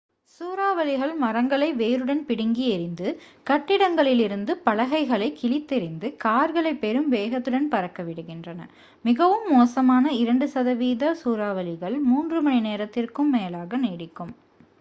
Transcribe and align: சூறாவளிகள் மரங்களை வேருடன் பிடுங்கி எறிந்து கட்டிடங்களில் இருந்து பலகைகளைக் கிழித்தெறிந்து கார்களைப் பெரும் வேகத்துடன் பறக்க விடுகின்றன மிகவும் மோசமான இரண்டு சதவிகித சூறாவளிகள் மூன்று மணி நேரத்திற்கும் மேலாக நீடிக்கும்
சூறாவளிகள் 0.31 1.11
மரங்களை 1.15 1.73
வேருடன் 1.73 2.23
பிடுங்கி 2.25 2.65
எறிந்து 2.67 3.07
கட்டிடங்களில் 3.49 4.19
இருந்து 4.19 4.61
பலகைகளைக் 4.65 5.37
கிழித்தெறிந்து 5.41 6.15
கார்களைப் 6.17 6.81
பெரும் 6.81 7.09
வேகத்துடன் 7.11 7.67
பறக்க 7.67 8.03
விடுகின்றன 8.03 8.67
மிகவும் 9.05 9.47
மோசமான 9.51 10.13
இரண்டு 10.13 10.47
சதவிகித 10.47 11.15
சூறாவளிகள் 11.23 11.99
மூன்று 12.03 12.41
மணி 12.41 12.59
நேரத்திற்கும் 12.59 13.29
மேலாக 13.29 13.77
நீடிக்கும் 13.77 14.33